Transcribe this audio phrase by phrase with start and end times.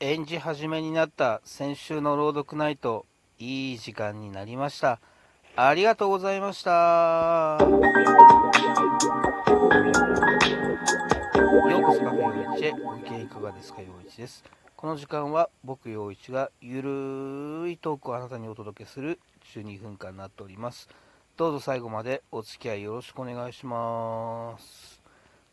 [0.00, 3.04] 演じ始めになった先週の朗読ナイト、
[3.40, 5.00] いい時間になりました。
[5.56, 7.58] ありがとうございました。
[7.60, 7.66] よ
[11.80, 14.44] うこそカフェ陽一へ、ご機嫌いかがですか陽一です。
[14.76, 16.80] この時間は僕陽一がゆ
[17.64, 19.18] るいトークをあなたにお届けする
[19.52, 20.88] 12分間になっております。
[21.36, 24.97] どうぞ最後までお付き合いよろしくお願いします。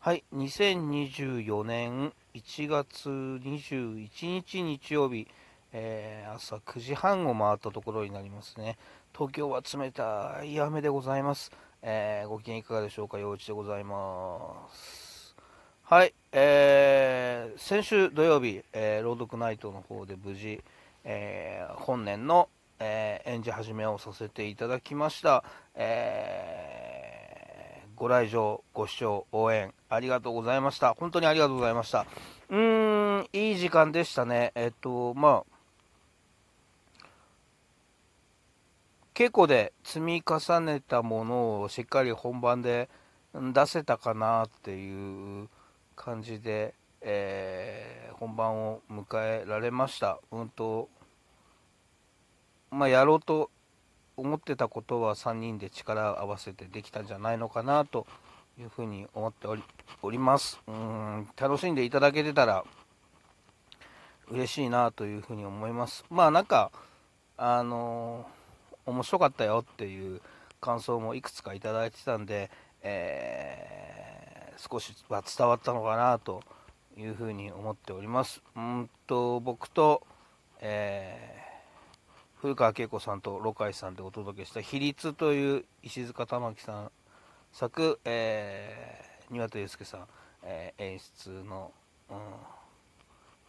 [0.06, 4.08] はい、2024年1月21
[4.40, 5.26] 日日曜日、
[5.72, 8.78] えー、朝9時半を回ったところになりますね。
[9.12, 11.50] 東京は冷たい雨でございます。
[11.82, 13.18] えー、ご機嫌いかがでしょうか？
[13.18, 15.34] 陽一でございます。
[15.82, 20.62] はい、えー、先週土曜日、えー、朗読ナイトの方で無事、
[21.02, 22.48] え、本年の、
[22.78, 25.42] え、演じ始めをさせていただきました。
[25.74, 26.95] えー
[27.96, 30.94] ご来場、ご視聴、応援、ありがとうございました。
[30.94, 32.06] 本当にありがとうございました。
[32.50, 34.52] うーん、いい時間でしたね。
[34.54, 35.56] えっと、まあ、
[39.14, 42.90] 稽古で積み重ねたものをしっかり本番で
[43.34, 45.48] 出せたかなっていう
[45.94, 50.18] 感じで、えー、本番を迎えられました。
[50.30, 50.90] うんと、
[52.70, 53.50] まあ、やろうと
[54.16, 58.06] 思ってたことは3人で力を合わせてできたんじゃないのかなと
[58.58, 59.46] いうふうに思って
[60.02, 60.60] おります。
[60.66, 62.64] うん楽しんでいただけてたら
[64.28, 66.04] 嬉しいなというふうに思います。
[66.08, 66.72] まあなんか、
[67.36, 70.22] あのー、面白かったよっていう
[70.60, 72.50] 感想もいくつかいただいてたんで、
[72.82, 76.42] えー、少しは伝わったのかなと
[76.96, 78.42] いうふうに思っております。
[78.56, 80.02] うんと僕と、
[80.60, 81.45] えー
[82.46, 86.92] 古川恵子さんとロカイさんでお届けした「比率」という石塚玉樹さん
[87.52, 90.08] 作、え、庭田祐介さん、
[90.44, 91.72] えー、演出の、
[92.08, 92.18] うん、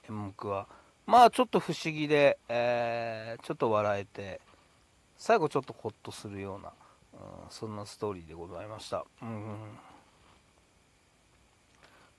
[0.10, 0.68] 演目は
[1.06, 4.42] まあちょっと不思議で、えー、ちょっと笑えて
[5.16, 6.74] 最後ちょっとホッとするような、
[7.14, 9.78] うん、そんなストーリーでございました、うん、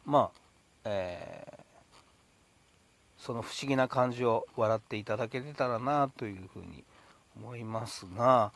[0.07, 0.41] まあ
[0.85, 1.58] えー
[3.29, 6.83] その不思議な感じを笑っていただけてたらなというふうに
[7.37, 8.53] 思いますが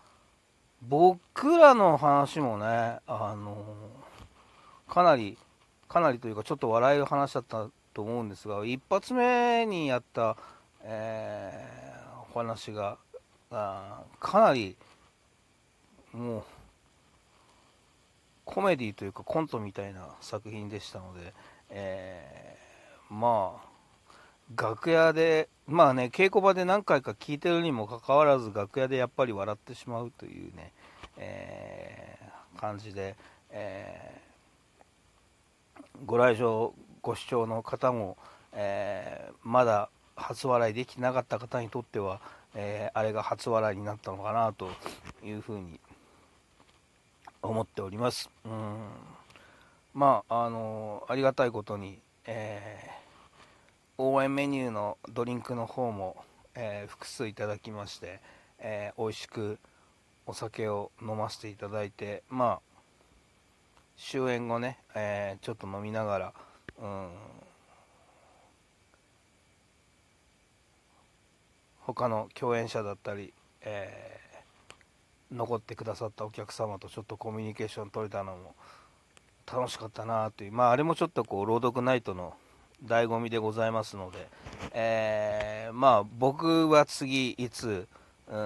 [0.88, 2.64] 僕らの話もね
[3.06, 3.66] あの
[4.88, 5.36] かなり
[5.90, 10.38] かなりというかちょっと笑える話だったと思うんですが一発目にやった、
[10.84, 12.96] えー、お話が
[13.50, 14.74] あかなり
[16.14, 16.42] もう
[18.46, 21.34] コメディというかコントみたいな作品でしたので、
[21.68, 23.71] えー、まあ
[24.56, 30.72] 楽屋で、まあね、稽古場で何回か聞いてるにもかかわらず、楽屋でやっぱり笑ってしまうというね、
[31.16, 33.16] えー、感じで、
[33.50, 38.16] えー、ご来場、ご視聴の方も、
[38.52, 42.20] えー、まだ初笑いできてなかった方にとっては、
[42.54, 44.68] えあれが初笑いになったのかなと
[45.24, 45.80] いうふうに
[47.40, 48.28] 思っております。
[48.44, 48.76] うん
[49.94, 53.01] まあ、あのありがたいことに、えー
[53.98, 58.20] 応援メニューのドリンクの方も、えー、複数いただきまして、
[58.58, 59.58] えー、美味しく
[60.26, 62.72] お酒を飲ませていただいてまあ
[63.96, 66.32] 終演後ね、えー、ちょっと飲みながら、
[66.80, 67.08] うん、
[71.80, 78.54] 他の共演者だったり、えー、残ってくださったお客様とちょっとコミュニケーション取れたのも
[79.46, 82.34] 楽しかったなというまああれもちょっとこう朗読ナイトの
[82.84, 84.28] 醍醐味でございますので、
[84.72, 87.86] えー、まあ僕は次いつ
[88.28, 88.36] う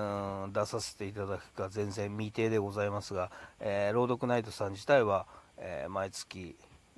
[0.49, 3.31] ん出させていただくか全然未定でございますが、
[3.61, 5.27] えー、朗読ナイトさん自体は、
[5.59, 6.57] えー、毎月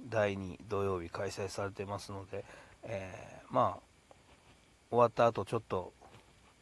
[0.09, 2.45] 第2土曜日開催されてますので、
[2.85, 3.89] えー、まあ
[4.91, 5.93] 終わった後ちょっと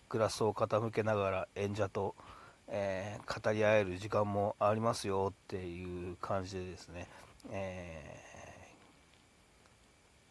[0.09, 2.15] グラスを傾けながら演者と、
[2.69, 7.09] え語り合える時間もありますよっていう感じでですね、
[7.51, 8.21] え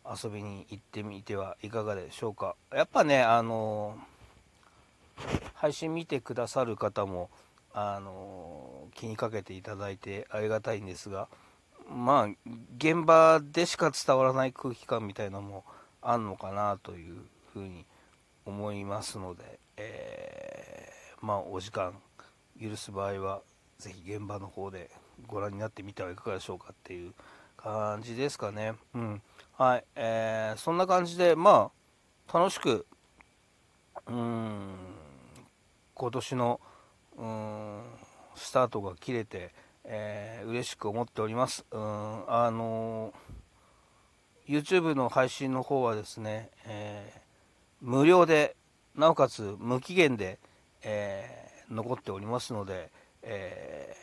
[0.06, 2.56] 遊びに行ってみてはいかがでしょうか。
[2.74, 3.98] やっぱねあの
[5.54, 7.30] 配信見てくださる方も
[7.74, 11.28] あの気にかけていただいてありがたいんですが
[11.90, 15.64] まあ現場でしか伝わらない空気感みたいなのも
[16.02, 17.18] あるのかなという
[17.54, 17.86] ふうに
[18.46, 21.94] 思いますので、えー、まあお時間
[22.62, 23.42] 許す場合は
[23.80, 24.90] 是非現場の方で
[25.28, 27.14] ご覧になってみてはいかがでしょうかっていう
[27.66, 28.74] 感じですかね。
[28.94, 29.22] うん
[29.58, 31.72] はい、えー、そんな感じで、ま
[32.32, 32.86] あ、楽しく、
[34.06, 34.76] うん、
[35.96, 36.62] 今年の、
[37.18, 37.82] うん、
[38.36, 39.52] スタートが切れて、
[39.84, 41.66] えー、嬉しく思っております。
[41.72, 43.14] うん、あの
[44.48, 47.20] YouTube の配信の方はですね、えー、
[47.82, 48.56] 無料で
[48.94, 50.38] なおかつ無期限で、
[50.84, 52.92] えー、残っておりますので、
[53.24, 53.96] え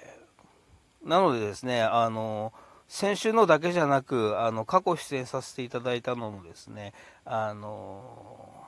[1.04, 2.52] ー、なのでですねあの
[2.88, 6.92] 先週のだけじゃなくあの過去出演させていただいたのもですね
[7.24, 8.66] あの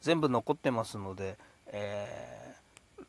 [0.00, 1.36] 全部残ってますので、
[1.66, 3.02] えー、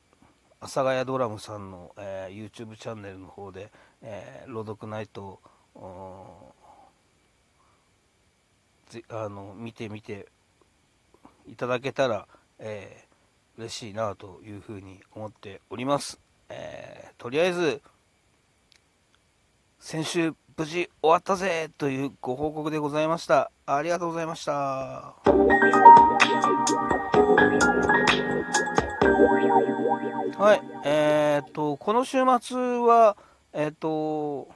[0.60, 3.72] 阿佐ヶ谷ドラムさんの、えー、YouTube チャンネルの方で、
[4.02, 5.40] えー、朗読ナイト
[9.10, 10.28] あの見てみて
[11.48, 12.28] いただけたら、
[12.58, 16.20] えー、嬉しいなというふうに思っております。
[16.50, 17.82] えー、とりあえず、
[19.80, 23.50] 先週無事終わったぜというご報告でございました。
[23.66, 25.16] ありがとうございました。
[30.38, 33.16] はい、えー、っと、この週末は、
[33.54, 34.50] えー、っと、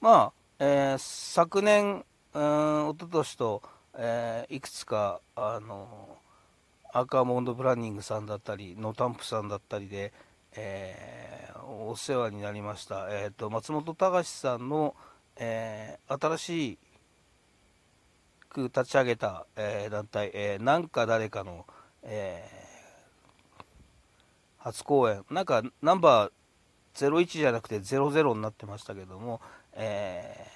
[0.00, 2.04] まあ、えー、昨年、
[2.34, 3.62] うん、一昨年と、
[3.96, 6.18] えー、いくつか、あの、
[6.92, 10.12] アーカーモンドプランニングさんだったり、ノタンプさんだったりで、
[10.56, 14.94] えー、お世話になりました、えーと、松本隆さんの、
[15.36, 16.78] えー、新し
[18.48, 21.66] く立ち上げた、えー、団体、えー、なんか誰かの、
[22.02, 22.44] え
[24.58, 26.32] 初公演、なんかナンバー
[26.94, 29.40] 01じゃなくて00になってましたけども、
[29.72, 30.46] え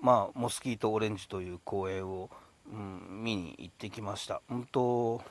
[0.00, 2.30] まあ、モスキートオレンジという公演を、
[2.72, 4.40] うん、見に行ってきました。
[4.50, 5.22] うんと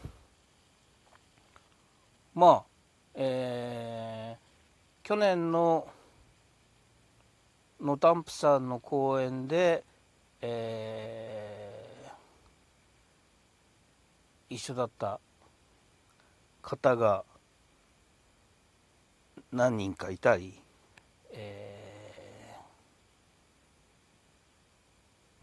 [2.36, 2.77] まあ、
[3.20, 5.88] えー、去年の
[7.82, 9.84] ノタンプさんの公演で、
[10.40, 15.20] えー、一緒だった
[16.62, 17.24] 方が
[19.52, 20.62] 何人かいたり、
[21.32, 22.56] え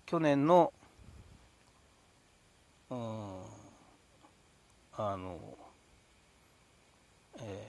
[0.06, 0.72] ー、去年の、
[2.90, 3.40] うん、
[4.96, 5.63] あの
[7.40, 7.68] え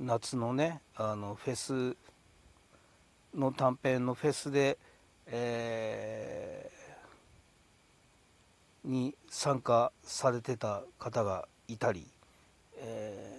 [0.00, 1.96] ー、夏のねあのフェス
[3.34, 4.78] の短編のフェスで、
[5.26, 12.06] えー、に参加されてた方がいたり、
[12.78, 13.38] え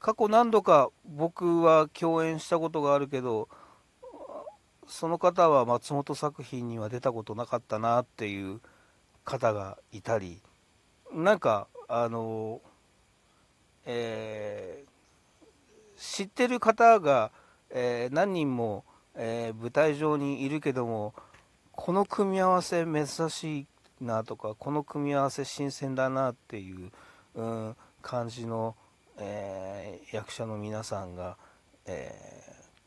[0.00, 3.48] ー、過去何度か僕は共演したことがあるけど
[4.88, 8.60] その方は松本作品には出たことなかったなっていう
[9.24, 10.42] 方がいたり。
[11.12, 12.60] なんかあの
[13.84, 17.32] えー、知ってる方が、
[17.70, 21.14] えー、何人も、えー、舞台上にいるけども
[21.72, 23.66] この組み合わせ珍しい
[24.00, 26.90] なとかこの組み合わせ新鮮だなっていう、
[27.34, 28.76] うん、感じの、
[29.18, 31.36] え役者の皆さんが、
[31.86, 32.12] え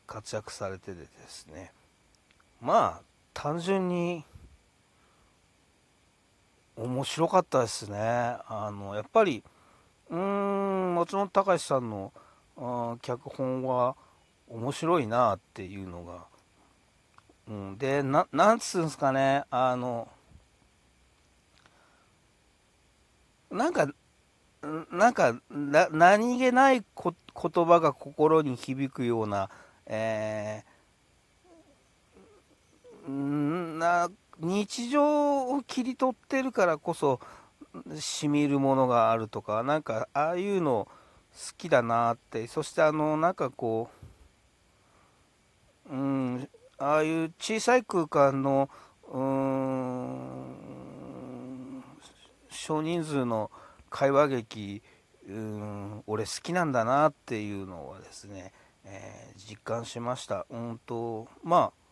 [0.06, 1.72] 活躍されててですね。
[2.60, 3.02] まあ
[3.34, 4.24] 単純に
[6.76, 7.98] 面白かったですね。
[7.98, 9.42] あのやっぱり
[10.10, 12.12] うーん松本隆さんの
[13.02, 13.96] 脚本は
[14.48, 16.26] 面白いなっていうのが、
[17.48, 20.08] うん、でななんつうんですかねあの
[23.50, 23.88] なんか
[24.90, 29.50] なんか何気ないこ言葉が心に響くような、
[29.86, 37.20] えー、な日常を切り取ってるからこそ
[37.98, 40.88] しみるものがあるとかなんかああいうの
[41.32, 43.90] 好きだなってそしてあのなんかこ
[45.90, 48.68] ううんああいう小さい空間の
[49.10, 50.56] うん
[52.50, 53.50] 少人数の
[53.90, 54.82] 会話劇
[55.28, 58.52] うん俺好きなんだなっていうのはですね、
[58.84, 60.46] えー、実感しました。
[60.50, 61.85] うんとまあ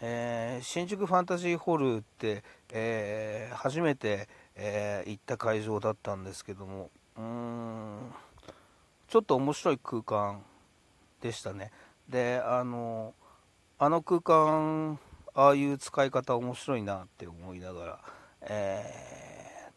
[0.00, 2.42] えー、新宿ファンタジーホールって、
[2.72, 8.12] えー、初めて、えー、行った会場だったんですけどもうん
[9.08, 10.42] ちょっと面白い空間
[11.20, 11.70] でしたね。
[12.08, 13.12] であの
[13.78, 14.98] あの空間
[15.34, 18.00] ああいう使い方面白いなって思いながら、
[18.42, 18.84] え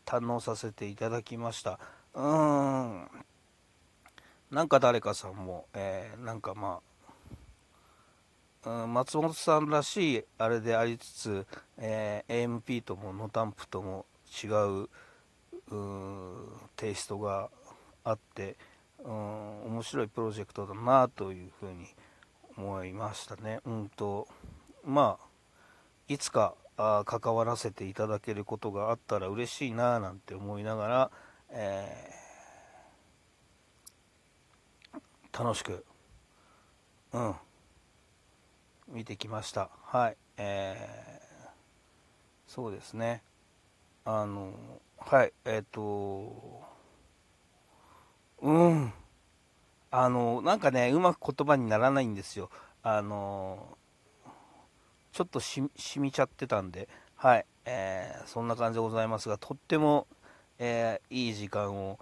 [0.05, 1.79] 堪能させていただきました。
[2.13, 3.07] うん。
[4.51, 6.92] なんか誰かさんも、えなんかまあ、
[8.65, 11.45] 松本さんらしいあれでありつつ、
[11.77, 14.05] えー、AMP ともノタンプとも
[14.43, 14.89] 違う
[16.77, 17.49] テイストが
[18.03, 18.55] あって、
[19.03, 21.87] うん、面白いプロジェクトだなというふうに
[22.57, 23.59] 思いましたね。
[23.65, 24.27] うんと
[24.85, 25.25] まあ
[26.07, 31.11] いつかあ関わらせていただけることがあったら嬉しいななんて思いながら、
[31.49, 35.85] えー、楽しく、
[37.13, 37.35] うん、
[38.87, 39.69] 見てきました。
[39.83, 40.17] はい。
[40.37, 41.21] え
[42.47, 43.23] そうですね。
[44.05, 44.53] あの、
[44.97, 46.61] はい、えっ、と、
[48.41, 48.93] うん。
[49.89, 52.49] あの、なんかね、うまく言葉にならないんですよ。
[52.83, 53.77] あの、
[55.13, 60.07] ちょっとし染みちゃってたんで、はい、えー、そんな感じでございますが、とっても、
[60.59, 61.99] えー、いい時間を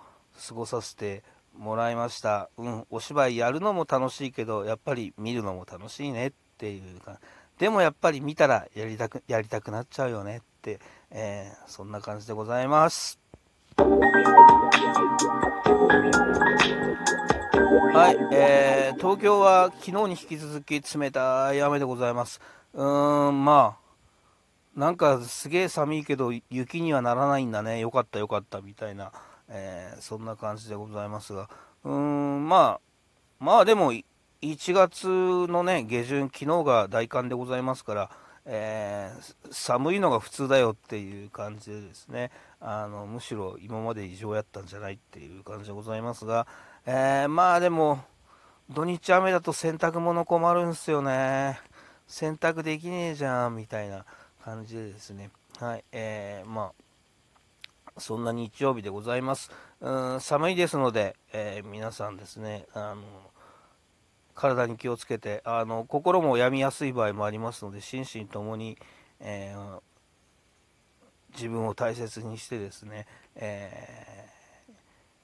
[0.47, 1.23] 過ごさせて
[1.57, 2.49] もらいました。
[2.57, 7.19] うん、お芝居やるのも楽しいけど、やっぱり見るのも楽しいねっていうか、
[7.57, 13.19] でもやっぱり見たらやりたく、やりたくなっちゃうよねって、えー、そんな感じでございます。
[17.93, 22.39] はい、えー、東京は昨日に引き続き冷たい雨でございます。
[22.75, 23.75] うーん、ま
[24.75, 29.11] あ、なんかすげえ寒いけど雪にはならないんだね、よかったよかったみたいな、
[29.49, 31.49] えー、そんな感じでございますが、
[31.83, 33.93] うーん、まあ、まあでも
[34.41, 35.07] 1月
[35.51, 38.09] のね、下旬、昨日が大寒でございますから、
[38.45, 46.47] えー、寒いのが普通だよっていう感じでですね、あのむしろ今まで異常やったんじゃないっていう感じでございますが、
[46.87, 48.03] えー、まあでも、
[48.71, 51.59] 土日雨だと洗濯物困るんすよね。
[52.07, 54.05] 洗濯できねえじゃん、みたいな
[54.43, 55.29] 感じでですね。
[55.59, 56.71] はい、えー、ま
[57.95, 59.51] あ、そんな日曜日でございます。
[59.81, 63.30] うん寒いですので、え、皆さんですね、あの、
[64.35, 68.77] 体に気をつけてあの心も病みやすい場合もありますので心身ともに、
[69.19, 69.79] えー、
[71.33, 74.27] 自分を大切にしてですね、え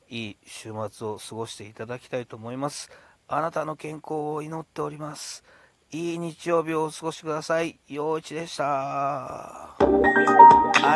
[0.10, 2.90] ー、いい週末を過ごしていただきたいと思います。
[3.28, 5.44] あなたの健康を祈っております。
[5.92, 7.80] いい日曜日をお過ごしください。
[7.88, 9.76] 陽一でした。
[9.78, 9.78] あ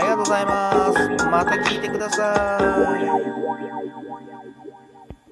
[0.01, 1.25] りがとうございます。
[1.27, 2.57] また聞いてくださ
[3.37, 3.40] い。